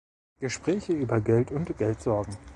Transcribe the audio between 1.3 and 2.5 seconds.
und Geldsorgen.